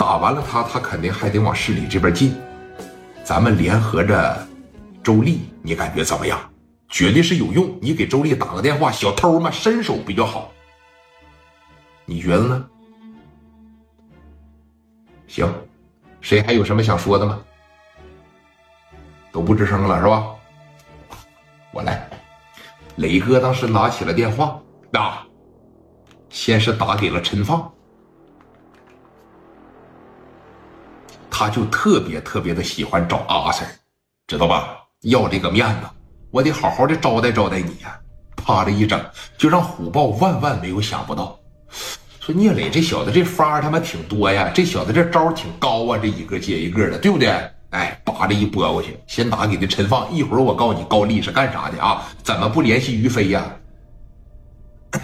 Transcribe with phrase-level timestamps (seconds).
[0.00, 2.34] 打完了他，他肯定还得往市里这边进。
[3.22, 4.48] 咱们联合着
[5.02, 6.40] 周丽，你感觉怎么样？
[6.88, 7.78] 绝对是有用。
[7.82, 10.50] 你给周丽打个电话，小偷嘛，身手比较好。
[12.06, 12.66] 你觉得呢？
[15.28, 15.46] 行，
[16.22, 17.38] 谁还有什么想说的吗？
[19.30, 20.24] 都不吱声了是吧？
[21.74, 22.08] 我来。
[22.96, 24.58] 磊哥当时拿起了电话，
[24.94, 25.26] 啊，
[26.30, 27.70] 先是打给了陈放，
[31.40, 33.66] 他就特别特别的喜欢找阿 Sir，
[34.26, 34.76] 知道吧？
[35.04, 35.88] 要这个面子，
[36.30, 37.98] 我得好好的招待招待你呀。
[38.36, 39.02] 啪的一整，
[39.38, 41.40] 就让虎豹万万没有想不到，
[42.20, 47.30] 说聂磊这小子这法儿他妈挺多呀，这小子这招挺高啊，这一个接一个的，对不对？
[47.70, 52.06] 哎，叭的一拨过去，先打给的陈放，一会儿我告诉你高丽是干啥的啊？
[52.22, 53.50] 怎么不联系于飞呀？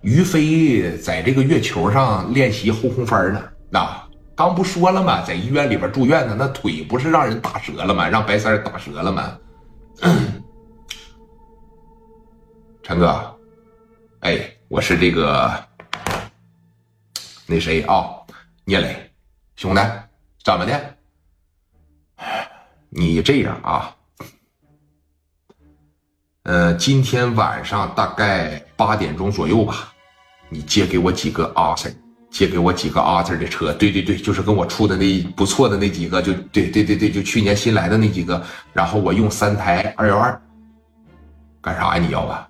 [0.00, 4.05] 于飞在这个月球上练习后空翻呢，那
[4.36, 5.22] 刚不说了吗？
[5.22, 8.06] 在医院里边住院呢，那腿不是让人打折了吗？
[8.06, 9.38] 让白三打折了吗？
[12.82, 13.34] 陈哥，
[14.20, 14.38] 哎，
[14.68, 15.50] 我是这个
[17.46, 18.14] 那谁啊？
[18.66, 19.10] 聂磊，
[19.56, 19.80] 兄弟，
[20.44, 20.96] 怎么的？
[22.90, 23.96] 你这样啊，
[26.42, 29.94] 呃，今天晚上大概八点钟左右吧，
[30.50, 31.94] 你借给我几个阿 Sir，
[32.36, 33.72] 借给我几个阿 Sir 的车。
[33.72, 38.44] 对对对，就是跟我出的那不错的那几个，就对对对对，就去年新来的那几个。
[38.74, 40.38] 然后我用三台二幺二，
[41.62, 42.04] 干啥呀？
[42.04, 42.46] 你要啊？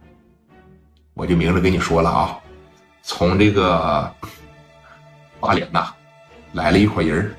[1.14, 2.36] 我就明着跟你说了啊，
[3.04, 4.12] 从这个
[5.40, 5.94] 大连呐
[6.52, 7.32] 来了一伙人，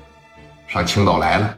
[0.66, 1.54] 上青岛来了。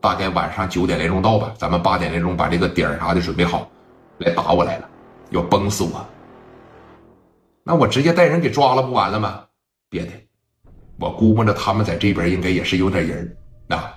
[0.00, 3.68] 大概晚上九点来钟到吧，咱们八点来钟把这个点啥的准备好，
[4.18, 4.88] 来打我来了，
[5.30, 6.06] 要崩死我。
[7.64, 9.42] 那我直接带人给抓了不完了吗？
[9.90, 10.12] 别的，
[10.98, 13.36] 我估摸着他们在这边应该也是有点人
[13.68, 13.94] 啊，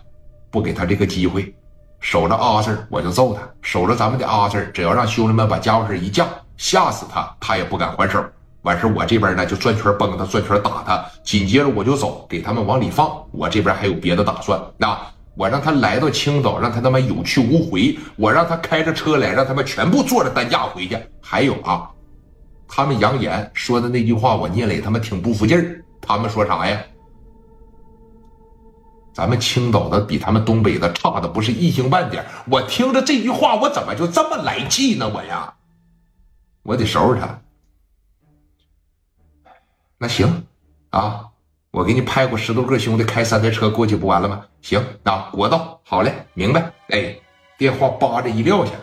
[0.49, 1.53] 不给他这个机会，
[1.99, 6.27] 守着阿 Sir 我就揍他，守着咱们的阿 Sir，只要让兄弟们把家伙事一架，
[6.57, 8.23] 吓死他，他也不敢还手。
[8.61, 13.11] 完事我这边呢就转圈崩他，转圈打他，紧接着我就走，给他们往里放。
[13.31, 14.97] 我这边还有别的打算，那。
[15.33, 17.97] 我让他来到青岛，让他他妈有去无回。
[18.17, 20.97] 我让他开着车来，让他们全部坐着担架回去。
[21.21, 21.89] 还有啊，
[22.67, 25.81] 他们扬言说的那句话，我聂磊他妈挺不服劲儿。
[26.01, 26.77] 他们说啥呀？
[29.13, 32.25] 咱们青岛的比他们东北的差的不是一星半点。
[32.47, 35.09] 我听着这句话，我怎么就这么来气呢？
[35.13, 35.53] 我呀，
[36.63, 37.41] 我得收拾他。
[39.97, 40.45] 那行，
[40.89, 41.27] 啊。
[41.73, 44.41] 我给你派过十多个兄弟开三台车过去，不完了吗？
[44.61, 46.69] 行，啊，国道，好嘞，明白。
[46.89, 47.15] 哎，
[47.57, 48.73] 电话叭着一撂下，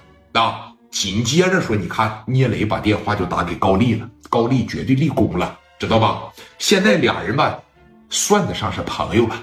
[0.40, 6.32] 啊，紧接着说，你看聂磊把电话就打给高丽了，高丽绝对立功了，知道吧？
[6.56, 7.60] 现在俩人吧，
[8.08, 9.36] 算得上是朋友了。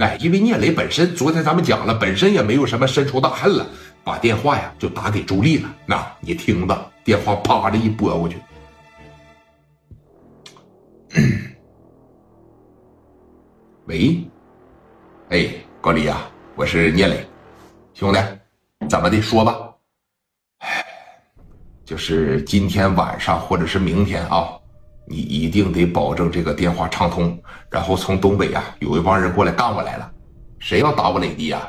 [0.00, 3.66] 哎，因为聂磊本身，昨天咱们讲了，本身也没有什么深仇大恨了，
[4.02, 5.68] 把电话呀就打给周丽了。
[5.84, 8.38] 那你听着，电话啪着一拨过去。
[13.84, 14.24] 喂，
[15.28, 15.50] 哎，
[15.82, 16.16] 高丽呀，
[16.56, 17.26] 我是聂磊，
[17.92, 18.18] 兄弟，
[18.88, 19.70] 怎么的说吧？
[20.60, 20.82] 哎，
[21.84, 24.48] 就是今天晚上或者是明天啊，
[25.10, 27.36] 你一定得保证这个电话畅通。
[27.68, 30.08] 然后从东北啊，有一帮人过来干我来了，
[30.60, 31.68] 谁要打我磊弟呀？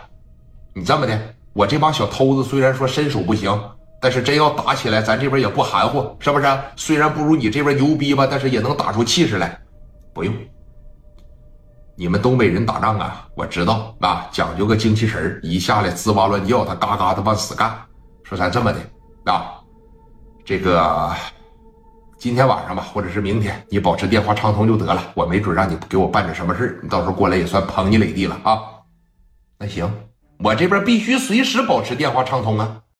[0.75, 1.19] 你这么的，
[1.53, 3.52] 我这帮小偷子虽然说身手不行，
[4.00, 6.46] 但是真要打起来，咱这边也不含糊，是不是？
[6.75, 9.59] 虽然不如你这边牛逼吧，但是也能打出气势来。
[10.13, 10.34] 不用。
[11.96, 17.75] 你们东北人打仗啊，我知道啊，讲究个精气神一下来滋哇乱叫，他嘎嘎的往死干。
[18.23, 18.79] 说咱这么的
[19.31, 19.59] 啊，
[20.46, 21.12] 这个
[22.22, 25.12] 今天晚上吧，或者是明天，你保持电话畅通就得了。
[25.16, 28.62] 我没准让你给我办点什么事你到时候过来也算捧你磊弟了啊。
[29.58, 29.92] 那行，
[30.38, 32.82] 我这边必须随时保持电话畅通啊。